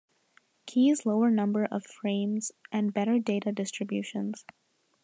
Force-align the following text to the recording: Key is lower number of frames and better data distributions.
Key 0.65 0.89
is 0.89 1.05
lower 1.05 1.29
number 1.29 1.63
of 1.65 1.85
frames 1.85 2.51
and 2.71 2.91
better 2.91 3.19
data 3.19 3.51
distributions. 3.51 4.43